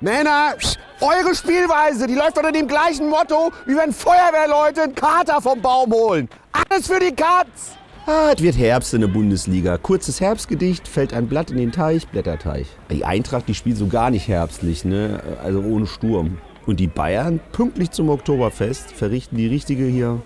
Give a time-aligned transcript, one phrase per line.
[0.00, 0.54] Männer,
[1.00, 5.90] eure Spielweise, die läuft unter dem gleichen Motto, wie wenn Feuerwehrleute einen Kater vom Baum
[5.90, 6.28] holen.
[6.52, 7.76] Alles für die Katz.
[8.06, 9.78] Ah, es wird Herbst in der Bundesliga.
[9.78, 12.66] Kurzes Herbstgedicht, fällt ein Blatt in den Teich, Blätterteich.
[12.90, 15.22] Die Eintracht, die spielt so gar nicht herbstlich, ne?
[15.42, 16.38] Also ohne Sturm.
[16.66, 20.20] Und die Bayern, pünktlich zum Oktoberfest, verrichten die richtige hier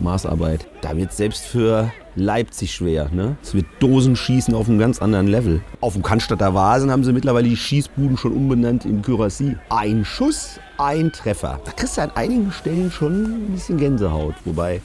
[0.00, 0.66] Maßarbeit.
[0.80, 3.10] Da wird selbst für Leipzig schwer.
[3.12, 3.36] Ne?
[3.42, 5.60] Es wird Dosenschießen auf einem ganz anderen Level.
[5.80, 9.56] Auf dem Cannstatter Vasen haben sie mittlerweile die Schießbuden schon umbenannt in Kyrassi.
[9.68, 11.60] Ein Schuss, ein Treffer.
[11.64, 14.34] Da kriegst du an einigen Stellen schon ein bisschen Gänsehaut.
[14.46, 14.80] Wobei,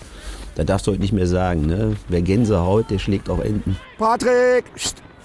[0.56, 1.96] da darfst du heute nicht mehr sagen, ne?
[2.10, 3.78] wer Gänsehaut, der schlägt auch Enten.
[3.98, 4.66] Patrick,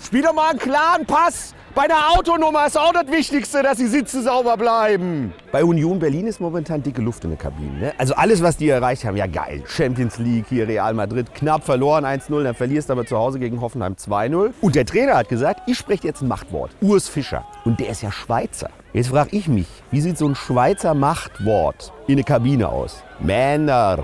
[0.01, 1.56] spiel doch mal einen klaren Pass.
[1.77, 5.35] Bei der Autonummer ist auch das Wichtigste, dass die Sitze sauber bleiben.
[5.53, 7.79] Bei Union Berlin ist momentan dicke Luft in der Kabine.
[7.79, 7.93] Ne?
[7.99, 9.63] Also alles, was die erreicht haben, ja geil.
[9.67, 13.61] Champions League, hier Real Madrid, knapp verloren 1-0, dann verlierst du aber zu Hause gegen
[13.61, 14.55] Hoffenheim 2-0.
[14.63, 16.71] Und der Trainer hat gesagt, ich spreche jetzt ein Machtwort.
[16.81, 17.45] Urs Fischer.
[17.67, 18.71] Und der ist ja Schweizer.
[18.95, 23.03] Jetzt frage ich mich, wie sieht so ein Schweizer Machtwort in der Kabine aus?
[23.21, 23.99] Männer,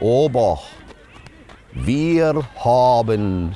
[0.00, 0.60] Ober,
[1.74, 3.54] wir haben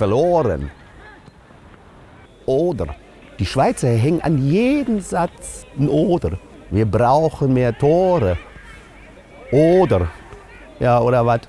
[0.00, 0.70] verloren.
[2.46, 2.86] Oder.
[3.38, 6.38] Die Schweizer hängen an jedem Satz ein Oder.
[6.70, 8.38] Wir brauchen mehr Tore.
[9.52, 10.08] Oder.
[10.78, 11.40] Ja, oder was?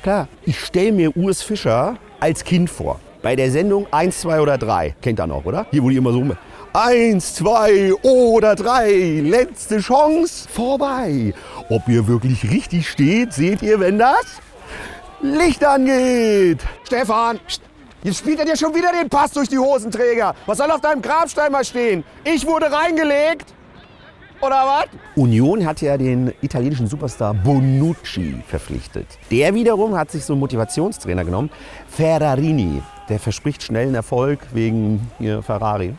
[0.00, 0.28] Klar.
[0.44, 3.00] Ich stelle mir Urs Fischer als Kind vor.
[3.20, 4.94] Bei der Sendung 1, 2 oder 3.
[5.02, 5.66] Kennt ihr noch, oder?
[5.72, 6.24] Hier, wo die immer so.
[6.72, 11.34] Eins, zwei oder drei, letzte Chance, vorbei.
[11.68, 14.40] Ob ihr wirklich richtig steht, seht ihr, wenn das
[15.22, 16.60] Licht angeht.
[16.84, 17.38] Stefan,
[18.02, 20.34] jetzt spielt er dir schon wieder den Pass durch die Hosenträger.
[20.46, 22.04] Was soll auf deinem Grabstein mal stehen?
[22.24, 23.52] Ich wurde reingelegt.
[24.40, 24.86] Oder was?
[25.16, 29.06] Union hat ja den italienischen Superstar Bonucci verpflichtet.
[29.30, 31.50] Der wiederum hat sich so einen Motivationstrainer genommen,
[31.88, 32.82] Ferrarini.
[33.10, 35.10] Der verspricht schnellen Erfolg wegen
[35.42, 35.94] Ferrari.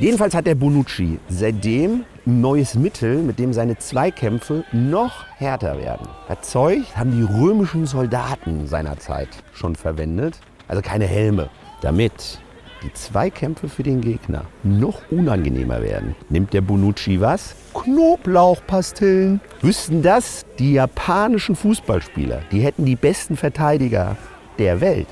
[0.00, 6.08] Jedenfalls hat der Bonucci seitdem neues Mittel, mit dem seine Zweikämpfe noch härter werden.
[6.42, 10.38] Zeug haben die römischen Soldaten seinerzeit schon verwendet.
[10.68, 11.48] Also keine Helme.
[11.80, 12.40] Damit
[12.82, 17.54] die Zweikämpfe für den Gegner noch unangenehmer werden, nimmt der Bonucci was?
[17.74, 19.40] Knoblauchpastillen.
[19.62, 22.42] Wüssten das die japanischen Fußballspieler?
[22.50, 24.16] Die hätten die besten Verteidiger
[24.58, 25.08] der Welt.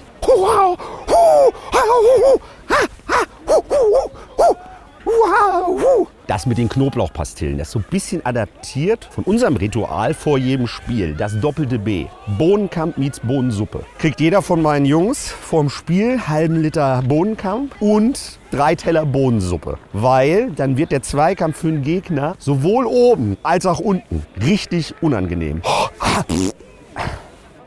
[6.27, 10.67] Das mit den Knoblauchpastillen, das ist so ein bisschen adaptiert von unserem Ritual vor jedem
[10.67, 11.15] Spiel.
[11.15, 12.07] Das doppelte B.
[12.39, 13.85] Bohnenkamp meets Bohnensuppe.
[13.99, 19.79] Kriegt jeder von meinen Jungs vorm Spiel halben Liter Bohnenkamp und drei Teller Bohnensuppe.
[19.93, 25.61] Weil dann wird der Zweikampf für den Gegner sowohl oben als auch unten richtig unangenehm.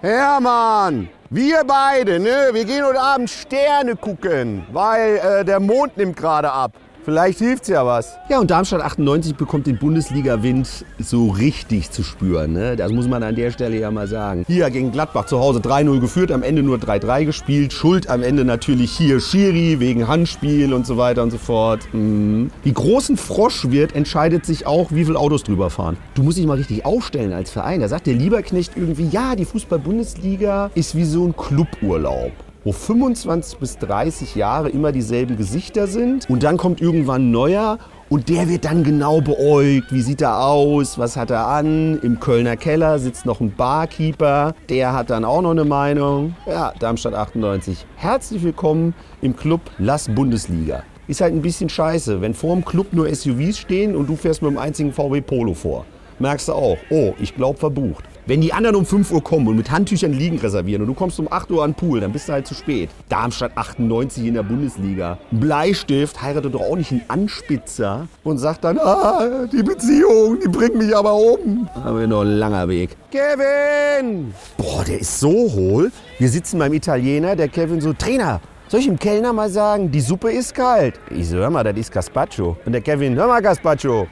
[0.01, 1.09] Ja, Mann.
[1.29, 2.49] Wir beide, ne?
[2.53, 6.71] Wir gehen heute Abend Sterne gucken, weil äh, der Mond nimmt gerade ab.
[7.07, 8.17] Vielleicht hilft's ja was.
[8.27, 12.51] Ja, und Darmstadt 98 bekommt den Bundesliga-Wind so richtig zu spüren.
[12.51, 12.75] Ne?
[12.75, 14.43] Das muss man an der Stelle ja mal sagen.
[14.45, 17.71] Hier gegen Gladbach zu Hause 3-0 geführt, am Ende nur 3-3 gespielt.
[17.71, 21.87] Schuld am Ende natürlich hier Schiri wegen Handspiel und so weiter und so fort.
[21.93, 22.51] Mhm.
[22.65, 25.95] Wie groß ein Frosch wird, entscheidet sich auch, wie viele Autos drüber fahren.
[26.13, 27.79] Du musst dich mal richtig aufstellen als Verein.
[27.79, 32.33] Da sagt der Lieberknecht irgendwie, ja, die Fußball-Bundesliga ist wie so ein Cluburlaub
[32.67, 37.79] wo 25 bis 30 Jahre immer dieselben Gesichter sind und dann kommt irgendwann ein neuer
[38.09, 39.93] und der wird dann genau beäugt.
[39.93, 40.97] Wie sieht er aus?
[40.97, 41.97] Was hat er an?
[42.01, 44.53] Im Kölner Keller sitzt noch ein Barkeeper.
[44.67, 46.35] Der hat dann auch noch eine Meinung.
[46.45, 47.85] Ja, Darmstadt 98.
[47.95, 50.83] Herzlich willkommen im Club Lass Bundesliga.
[51.07, 54.41] Ist halt ein bisschen scheiße, wenn vor dem Club nur SUVs stehen und du fährst
[54.41, 55.85] mit dem einzigen VW Polo vor.
[56.19, 58.03] Merkst du auch, oh, ich glaube verbucht.
[58.27, 61.17] Wenn die anderen um 5 Uhr kommen und mit Handtüchern liegen reservieren und du kommst
[61.17, 62.89] um 8 Uhr an den Pool, dann bist du halt zu spät.
[63.07, 65.17] Darmstadt 98 in der Bundesliga.
[65.31, 70.75] Bleistift heiratet doch auch nicht einen Anspitzer und sagt dann, ah, die Beziehung, die bringt
[70.75, 71.69] mich aber um.
[71.73, 72.97] Aber noch ein langer Weg.
[73.11, 74.33] Kevin!
[74.57, 75.89] Boah, der ist so hohl.
[76.19, 80.01] Wir sitzen beim Italiener, der Kevin so, Trainer, soll ich dem Kellner mal sagen, die
[80.01, 80.99] Suppe ist kalt?
[81.11, 82.57] Ich so, hör mal, das ist Gazpacho.
[82.65, 84.05] Und der Kevin, hör mal, Gazpacho,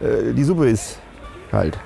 [0.00, 0.98] äh, die Suppe ist
[1.50, 1.78] kalt.